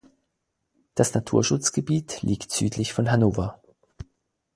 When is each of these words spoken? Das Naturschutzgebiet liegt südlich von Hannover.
Das 0.95 1.13
Naturschutzgebiet 1.13 2.23
liegt 2.23 2.51
südlich 2.51 2.91
von 2.91 3.11
Hannover. 3.11 3.61